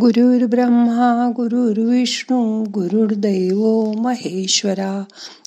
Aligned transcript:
गुरुर् 0.00 0.44
ब्रह्मा 0.44 1.32
गुरुर्विष्णू 1.36 2.64
गुरुर्दैव 2.64 3.92
महेश्वरा 3.92 5.04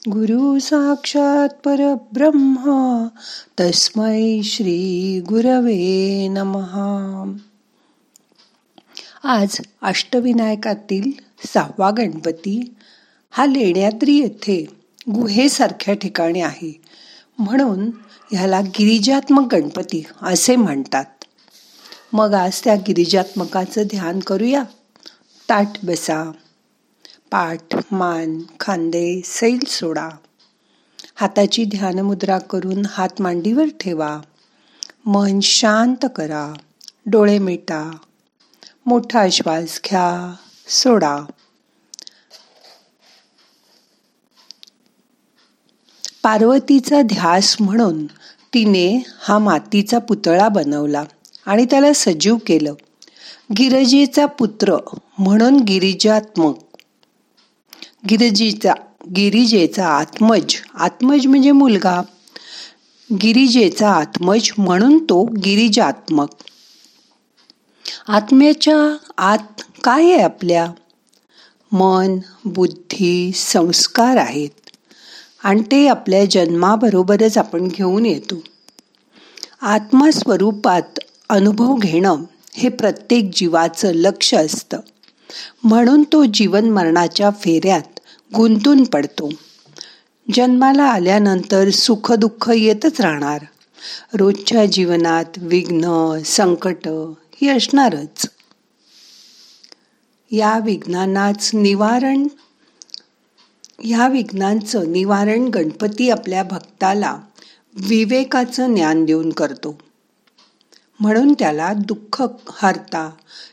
गुरु 0.09 0.59
साक्षात 0.59 1.49
परब्रह्मा 1.49 3.07
तस्मै 3.59 4.41
श्री 4.43 5.21
गुरवे 5.29 6.27
नमहा 6.27 7.35
आज 9.23 9.57
अष्टविनायकातील 9.81 11.11
सहावा 11.53 11.91
गणपती 11.91 12.73
हा 13.31 13.45
लेण्याद्री 13.45 14.15
येथे 14.17 14.65
गुहेसारख्या 15.09 15.95
ठिकाणी 15.95 16.41
आहे. 16.41 16.81
म्हणून 17.39 17.91
ह्याला 18.31 18.61
गिरिजात्मक 18.61 19.55
गणपती 19.55 20.03
असे 20.21 20.55
म्हणतात. 20.55 21.05
मग 22.13 22.33
आज 22.33 22.63
त्या 22.63 22.75
गिरिजात्मकाचं 22.75 23.83
ध्यान 23.83 24.19
करूया. 24.19 24.63
ताट 25.49 25.67
बसा. 25.83 26.31
पाठ 27.31 27.75
मान 27.91 28.41
खांदे 28.59 29.21
सैल 29.25 29.59
सोडा. 29.67 30.09
हाताची 31.15 31.65
ध्यानमुद्रा 31.65 32.39
करून 32.39 32.83
हात 32.89 33.09
मांडीवर 33.19 33.65
ठेवा. 33.79 34.19
मन 35.05 35.39
शांत 35.39 36.05
करा. 36.15 36.53
डोळे 37.05 37.39
मिटा. 37.39 37.97
मोठा 38.85 39.29
श्वास 39.29 39.81
घ्या. 39.85 40.35
सोडा. 40.67 41.19
पार्वतीचा 46.23 47.01
ध्यास 47.01 47.57
म्हणून 47.59 48.05
तिने 48.53 49.03
हा 49.19 49.37
मातीचा 49.37 49.99
पुतळा 49.99 50.49
बनवला. 50.49 51.03
आणि 51.45 51.65
त्याला 51.65 51.93
सजीव 51.95 52.35
केलं. 52.47 52.73
गिरजेचा 53.57 54.25
पुत्र 54.25 54.77
म्हणून 55.17 55.59
गिरिजात्मक. 55.59 56.55
गिरजीचा 58.09 58.73
गिरिजेचा 59.15 59.87
आत्मज. 59.87 60.55
आत्मज 60.73 61.27
म्हणजे 61.27 61.51
मुलगा. 61.51 62.01
गिरिजेचा 63.21 63.91
आत्मज 63.91 64.49
म्हणून 64.57 65.03
तो 65.03 65.23
गिरिजात्मक. 65.23 66.27
आत्म्याच्या 68.07 68.97
आत 69.17 69.61
काय 69.83 70.03
आहे 70.03 70.21
आपल्या? 70.21 70.71
मन 71.71 72.17
बुद्धी 72.45 73.31
संस्कार 73.31 74.17
आहेत. 74.17 74.49
आणि 75.43 75.61
ते 75.61 75.87
आपल्या 75.87 76.25
जन्माबरोबरच 76.25 77.37
आपण 77.37 77.67
घेऊन 77.67 78.05
येतो. 78.05 78.35
आत्मा 79.61 80.11
स्वरूपात 80.11 80.99
अनुभव 81.33 81.75
घेणं 81.75 82.15
हे 82.53 82.69
प्रत्येक 82.69 83.31
जीवाचं 83.35 83.91
लक्ष 83.95 84.33
असतं. 84.33 84.79
म्हणून 85.63 86.03
तो 86.03 86.25
जीवन 86.25 86.69
मरणाच्या 86.69 87.29
फेऱ्यात 87.29 87.99
गुंतून 88.35 88.83
पडतो. 88.83 89.29
जन्माला 90.33 90.83
आल्यानंतर 90.83 91.69
सुखदुःख 91.69 92.51
येतच 92.55 93.01
राहणार. 93.01 93.45
रोजच्या 94.13 94.65
जीवनात 94.65 95.25
विघ्न 95.37 96.13
संकट 96.25 96.87
ही 97.41 97.47
असणारच. 97.49 98.27
या 100.31 100.59
विघ्नांनाच 100.59 101.51
निवारण 101.53 102.27
या 103.83 104.07
विघ्नांचं 104.07 104.91
निवारण 104.91 105.47
गणपती 105.47 106.09
आपल्या 106.09 106.43
भक्ताला 106.43 107.17
विवेकाचं 107.73 108.73
ज्ञान 108.73 109.05
देऊन 109.05 109.29
करतो. 109.29 109.79
म्हणून 111.03 111.33
त्याला 111.33 111.73
दुःख 111.73 112.23
हरता 112.49 113.09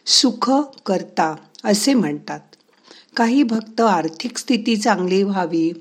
सुख 0.07 0.51
करता 0.87 1.35
असे 1.65 1.95
म्हणतात. 1.95 2.41
काही 3.17 3.43
भक्त 3.43 3.81
आर्थिक 3.81 4.39
स्थिती 4.39 4.77
चांगली 4.77 5.23
व्हावी. 5.23 5.73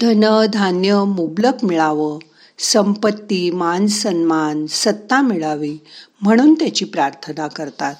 धन 0.00 0.46
धान्य 0.52 1.04
मुबलक 1.06 1.64
मिळावं. 1.64 2.18
संपत्ती 2.58 3.50
मान 3.50 3.86
सन्मान 3.86 4.66
सत्ता 4.66 5.20
मिळावी 5.20 5.78
म्हणून 6.20 6.54
त्याची 6.54 6.84
प्रार्थना 6.84 7.46
करतात. 7.46 7.94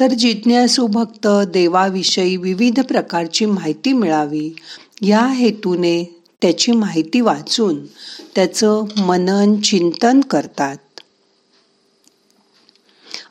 तर 0.00 0.06
जिज्ञासू 0.06 0.86
भक्त 0.86 1.28
देवाविषयी 1.48 2.36
विविध 2.36 2.80
प्रकारची 2.80 3.46
माहिती 3.46 3.92
मिळावी. 3.92 4.56
या 5.02 5.26
हेतूने 5.26 6.22
त्याची 6.42 6.72
माहिती 6.72 7.20
वाचून 7.20 7.86
त्याचं 8.34 8.84
मनन 8.96 9.60
चिंतन 9.60 10.20
करतात. 10.20 10.76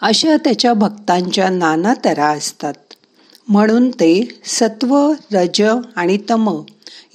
अशा 0.01 0.37
त्याच्या 0.37 0.73
भक्तांच्या 0.73 1.49
नाना 1.49 1.93
तऱ्हा 2.05 2.27
असतात. 2.27 2.73
म्हणून 3.47 3.89
ते 3.89 4.41
सत्व 4.45 5.13
रज 5.33 5.61
आणि 5.95 6.17
तम 6.29 6.61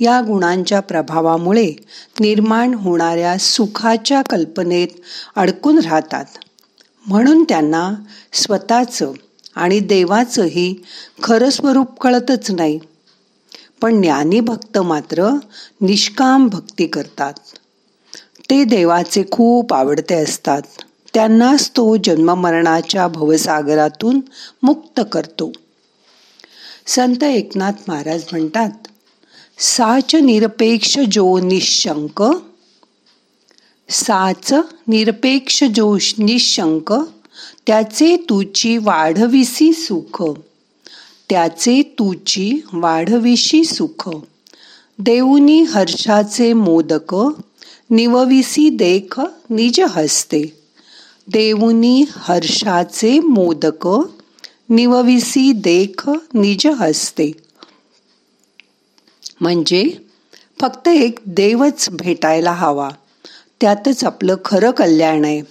या 0.00 0.20
गुणांच्या 0.20 0.80
प्रभावामुळे 0.80 1.72
निर्माण 2.20 2.74
होणाऱ्या 2.74 3.38
सुखाच्या 3.38 4.22
कल्पनेत 4.22 4.88
अडकून 5.36 5.78
राहतात. 5.78 6.24
म्हणून 7.06 7.44
त्यांना 7.44 7.92
स्वतःचं 8.32 9.12
आणि 9.54 9.80
देवाचंही 9.80 10.74
खरं 11.22 11.50
स्वरूप 11.50 12.00
कळतच 12.00 12.50
नाही. 12.50 12.78
पण 13.80 14.00
ज्ञानी 14.00 14.40
भक्त 14.40 14.78
मात्र 14.78 15.28
निष्काम 15.80 16.48
भक्ती 16.48 16.86
करतात. 16.86 17.32
ते 18.50 18.64
देवाचे 18.64 19.24
खूप 19.30 19.74
आवडते 19.74 20.14
असतात. 20.14 20.62
त्यांनाच 21.14 21.70
तो 21.70 21.96
जन्ममरणाच्या 22.04 23.08
भवसागरातून 23.08 24.20
मुक्त 24.62 25.00
करतो. 25.12 25.52
संत 26.86 27.22
एकनाथ 27.22 27.72
महाराज 27.88 28.22
म्हणतात 28.32 28.70
साच 29.58 30.14
निरपेक्ष 30.14 30.98
जो 31.12 31.38
निशंक 31.38 32.22
साच 33.88 34.52
निरपेक्ष 34.88 35.64
जो 35.74 35.96
निशंक 36.18 36.92
त्याचे 37.66 38.16
तुची 38.16 38.76
वाढविसी 38.76 39.72
सुख 39.72 40.22
त्याचे 41.30 41.82
तुची 41.82 42.60
वाढविशी 42.72 43.64
सुख 43.64 44.10
देऊनी 44.98 45.62
हर्षाचे 45.62 46.52
मोदक 46.52 47.14
निवविसी 47.90 48.68
देख 48.68 49.20
निज 49.50 49.80
हस्ते. 49.80 50.61
देऊनी 51.26 52.04
हर्षाचे 52.16 53.18
मोदक 53.18 53.86
निवविसी 54.68 55.52
देख 55.52 56.10
निज 56.34 56.66
हस्ते. 56.66 57.32
म्हणजे 59.40 59.90
फक्त 60.60 60.88
एक 60.88 61.18
देवच 61.26 61.88
भेटायला 61.90 62.52
हवा 62.52 62.90
त्यातच 63.60 64.04
आपलं 64.04 64.36
खरं 64.44 64.70
कल्याण 64.70 65.24
आहे. 65.24 65.42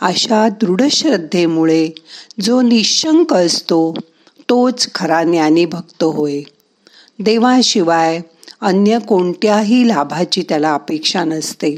अशा 0.00 0.48
दृढ 0.48 0.82
श्रद्धेमुळे 0.90 1.90
जो 2.40 2.62
निशंक 2.62 3.34
असतो 3.34 3.94
तोच 4.48 4.94
खरा 4.94 5.24
ज्ञानी 5.24 5.64
भक्त 5.64 6.04
होय. 6.04 6.42
देवाशिवाय 7.18 8.20
अन्य 8.60 8.98
कोणत्याही 9.08 9.88
लाभाची 9.88 10.42
त्याला 10.48 10.74
अपेक्षा 10.74 11.24
नसते. 11.24 11.76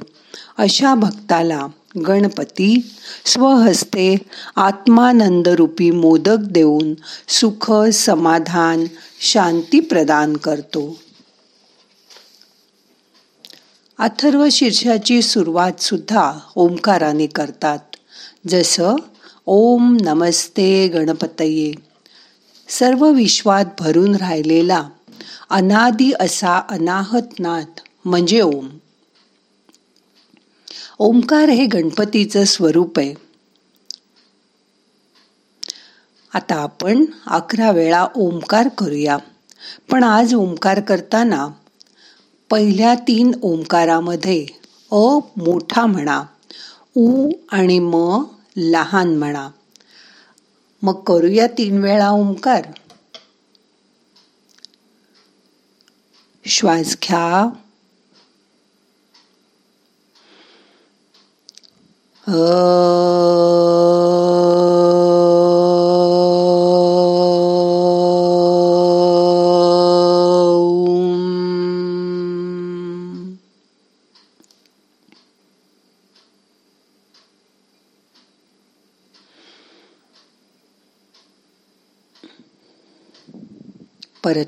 अशा 0.58 0.94
भक्ताला 0.94 1.66
गणपती 1.96 2.92
स्वहस्ते 3.26 4.16
आत्मानंदरूपी 4.56 5.90
मोदक 5.90 6.38
देऊन 6.38 6.94
सुख 7.28 7.72
समाधान 7.92 8.84
शांती 9.20 9.80
प्रदान 9.80 10.36
करतो. 10.36 10.98
अथर्व 13.98 14.46
शीर्षाची 14.52 15.22
सुरुवात 15.22 15.80
सुद्धा 15.80 16.32
ओंकाराने 16.54 17.26
करतात. 17.26 17.78
जसं 18.48 18.96
ओम 19.46 19.96
नमस्ते 20.00 20.88
गणपतये. 20.88 21.72
सर्व 22.68 23.10
विश्वात 23.10 23.65
भरून 23.78 24.15
राहिलेला 24.15 24.88
अनादी 25.50 26.12
असा 26.20 26.62
अनाहतनाथ 26.70 27.80
म्हणजे 28.04 28.41
ओम. 28.41 28.68
ओंकार 31.00 31.48
हे 31.48 31.66
गणपतीचं 31.66 32.44
स्वरूप 32.44 32.98
आहे. 32.98 33.14
आता 36.34 36.54
आपण 36.54 37.04
अकरा 37.26 37.70
वेळा 37.70 38.06
ओंकार 38.14 38.68
करूया. 38.68 39.16
पण 39.91 40.04
आज 40.04 40.34
ओंकार 40.34 40.80
करताना 40.80 41.48
पहिल्या 42.50 42.94
तीन 42.94 43.32
ओंकारामध्ये 43.42 44.47
अ 44.92 45.18
मोठा 45.36 45.86
म्हणा 45.86 46.22
उ 46.97 47.30
आणि 47.53 47.78
म 47.78 48.22
लहान 48.56 49.16
म्हणा. 49.16 49.50
मग 50.82 51.00
करूया 51.03 51.46
तीन 51.46 51.78
वेळा 51.78 52.10
ओंकार. 52.10 52.62
श्वास 56.46 56.96
घ्या. 57.03 57.48
परत 62.28 62.36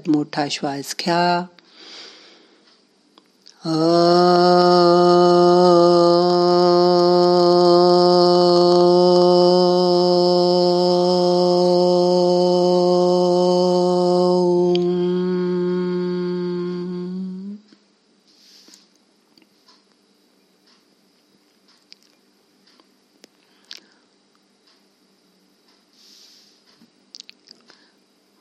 मोठा 0.08 0.46
श्वास 0.50 0.94
घ्या 1.00 1.46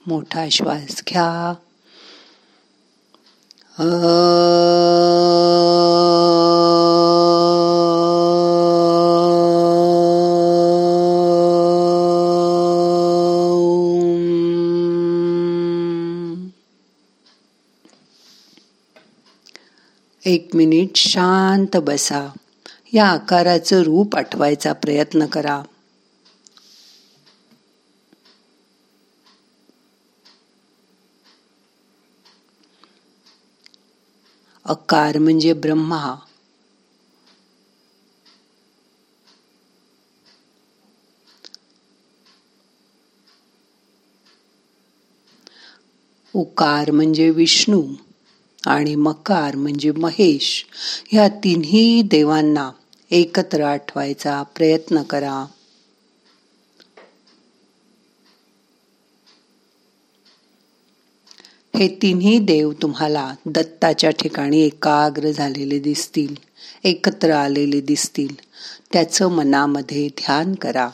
मोठा 0.08 0.50
श्वास 0.52 1.04
घ्या. 1.10 1.54
एक 20.26 20.50
मिनिट 20.54 20.96
शांत 20.96 21.78
बसा. 21.78 22.32
या 22.94 23.06
आकाराचं 23.06 23.82
रूप 23.82 24.16
आठवायचा 24.16 24.74
प्रयत्न 24.74 25.26
करा. 25.26 25.62
अकार 34.72 35.18
म्हणजे 35.18 35.54
ब्रह्मा. 35.54 36.16
उकार 46.36 46.92
म्हणजे 46.92 47.30
विष्णू 47.30 47.84
आणि 48.68 48.96
मकार 48.96 49.56
म्हणजे 49.56 49.92
महेश. 49.92 50.66
या 51.14 51.28
तिन्ही 51.28 52.02
देवांना 52.02 52.72
एकत्र 53.12 53.64
आठवायचा 53.64 54.44
प्रयत्न 54.44 55.02
करा. 55.02 55.46
हे 61.82 61.88
तिन्ही 62.02 62.40
देव 62.40 62.72
तुम्हाला 62.72 63.34
दत्ताच्या 63.46 64.10
ठिकाणी 64.10 64.60
एकाग्र 64.62 65.32
झालेले 65.32 65.80
दिसतील 65.80 66.36
एकत्र 66.84 67.32
आलेले 67.32 67.82
दिसतील. 67.82 68.36
त्याचं 68.94 69.28
मनामध्ये 69.28 70.08
ध्यान 70.08 70.54
करा. 70.56 70.88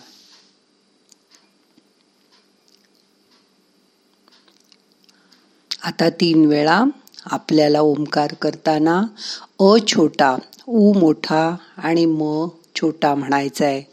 आता 5.83 6.09
तीन 6.09 6.45
वेळा 6.45 6.83
आपल्याला 7.25 7.81
ओंकार 7.81 8.33
करताना 8.33 9.01
अ 9.59 9.75
छोटा 9.87 10.35
उ 10.67 10.93
मोठा 10.93 11.55
आणि 11.77 12.05
म 12.05 12.47
छोटा 12.75 13.15
म्हणायचा 13.15 13.65
आहे 13.65 13.83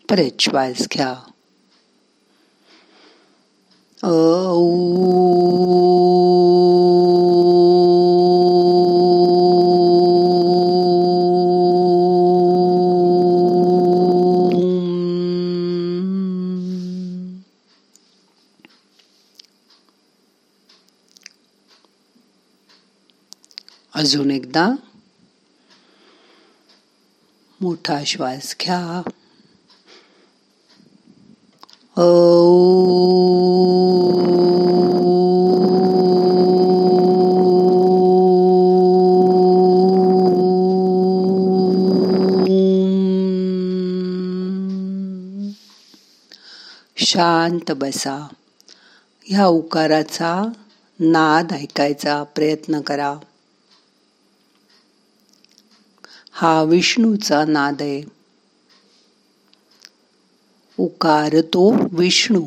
परत 0.09 0.39
श्वास 0.39 0.87
घ्या 0.91 1.13
अजून 24.05 24.31
एकदा. 24.31 24.71
मोठा 27.61 28.03
श्वास 28.03 28.55
घ्या. 28.61 29.01
शांत 46.97 47.71
बसा. 47.71 48.27
ह्या 49.25 49.45
उकाराचा 49.47 50.51
नाद 50.99 51.53
ऐकायचा 51.53 52.23
प्रयत्न 52.23 52.81
करा. 52.81 53.15
हा 56.35 56.61
विष्णूचा 56.63 57.43
नाद 57.45 57.81
आहे. 57.81 58.03
उकार 60.77 61.39
तो 61.53 61.63
विष्णू. 61.91 62.45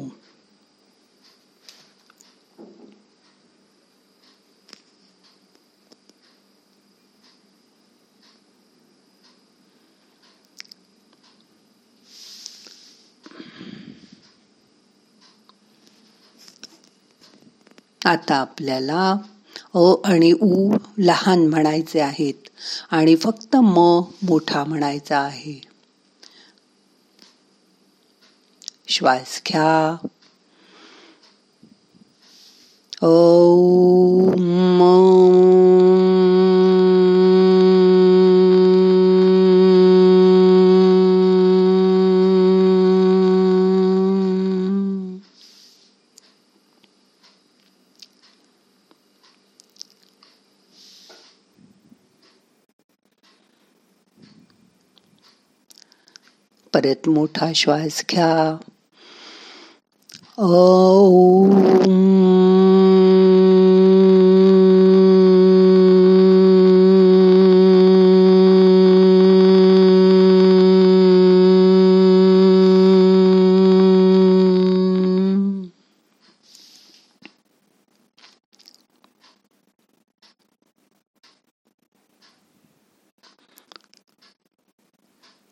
आता 18.06 18.36
आपल्याला 18.36 19.16
अ 19.78 19.94
आणि 20.04 20.32
उ 20.32 20.76
लहान 20.98 21.46
म्हणायचे 21.46 22.00
आहेत 22.00 22.48
आणि 22.90 23.16
फक्त 23.16 23.56
म 23.56 24.00
मोठा 24.22 24.64
म्हणायचा 24.64 25.18
आहे. 25.18 25.60
श्वास 28.88 29.40
घ्या. 29.48 29.96
परत 56.74 57.08
मोठा 57.08 57.52
श्वास 57.54 58.04
घ्या. 58.10 58.56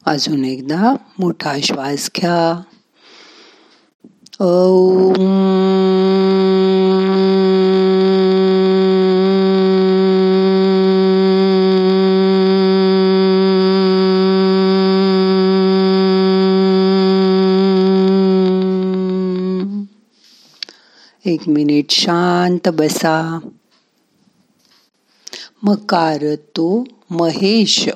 अजून 0.06 0.44
एकदा 0.44 0.96
मोठा 1.18 1.58
श्वास 1.62 2.10
घ्या. 2.16 2.62
एक 21.26 21.48
मिनिट 21.48 21.90
शांत 21.90 22.68
बसा. 22.68 23.38
मकार 25.62 26.34
तो 26.34 26.84
महेश. 27.10 27.88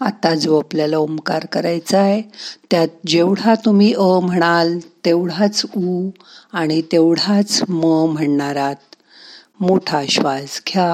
आता 0.00 0.34
जो 0.34 0.58
आपल्याला 0.58 0.96
ओंकार 0.98 1.44
करायचा 1.52 1.98
आहे 2.00 2.20
त्यात 2.70 2.88
जेवढा 3.06 3.54
तुम्ही 3.64 3.92
अ 3.94 4.08
म्हणाल 4.22 4.78
तेवढाच 5.04 5.62
उ 5.76 6.08
आणि 6.52 6.80
तेवढाच 6.92 7.60
म 7.68 7.94
म्हणणार 8.12 8.56
आहात 8.56 8.96
मोठा 9.60 10.02
श्वास 10.08 10.60
घ्या. 10.66 10.90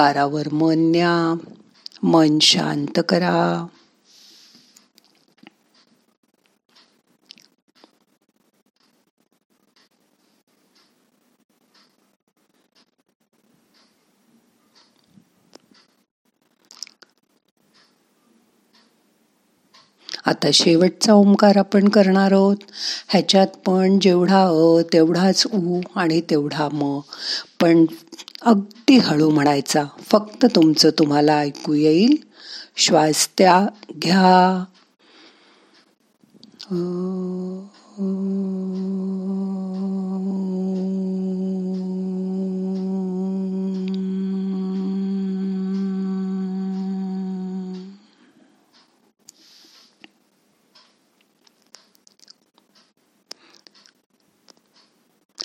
ओंकारावर 0.00 0.48
मन 0.52 0.78
न्या 0.90 1.12
मन 2.02 2.38
शांत 2.42 3.00
करा. 3.08 3.36
आता 20.26 20.48
शेवटचा 20.54 21.12
ओंकार 21.12 21.56
आपण 21.56 21.88
करणार 21.88 22.32
आहोत. 22.32 22.56
ह्याच्यात 23.08 23.46
पण 23.66 23.98
जेवढा 23.98 24.42
अ 24.44 24.82
तेवढाच 24.92 25.44
उ 25.46 25.80
आणि 25.96 26.20
तेवढा 26.30 26.68
म. 26.72 26.98
पण 27.60 27.84
अगदी 28.42 28.98
हळू 28.98 29.30
म्हणायचा 29.30 29.84
फक्त 29.98 30.46
तुमचं 30.54 30.90
तुम्हाला 30.90 31.38
ऐकू 31.38 31.72
येईल. 31.72 32.16
श्वास 32.76 33.28
त्या 33.38 33.66
घ्या. 33.90 34.64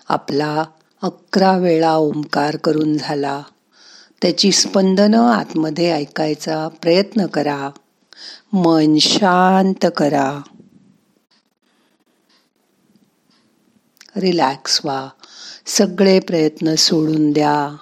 आपला 0.09 0.63
अकरा 1.05 1.57
वेळा 1.57 1.95
ओंकार 1.95 2.57
करून 2.57 2.97
झाला. 2.97 3.43
त्याची 4.21 4.51
स्पंदनं 4.51 5.21
आतमध्ये 5.21 5.91
ऐकायचा 5.91 6.67
प्रयत्न 6.67 7.25
करा. 7.25 7.69
मन 8.53 8.97
शांत 8.97 9.85
करा. 9.97 10.41
रिलॅक्स 14.17 14.81
व्हा. 14.83 15.09
सगळे 15.65 16.19
प्रयत्न 16.19 16.75
सोडून 16.75 17.31
द्या. 17.31 17.75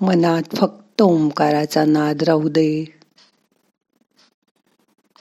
मनात 0.00 0.56
फक्त 0.56 1.02
ओंकाराचा 1.02 1.84
नाद 1.84 2.22
राहू 2.22 2.48
दे. 2.48 2.98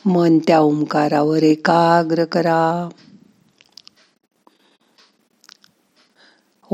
मन 0.05 0.39
त्या 0.39 0.59
ओंकारावर 0.59 1.43
एकाग्र 1.43 2.25
करा. 2.25 2.89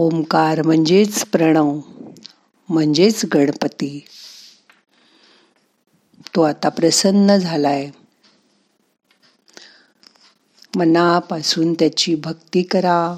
ओंकार 0.02 0.62
म्हणजेच 0.62 1.26
प्रणव 1.26 1.80
म्हणजेच 2.70 3.26
गणपती. 3.34 4.06
तो 6.36 6.42
आता 6.42 6.70
प्रसन्न 6.70 7.38
झालाय. 7.38 7.90
मनापासून 10.76 11.74
त्याची 11.74 12.16
भक्ती 12.16 12.64
करा. 12.64 13.18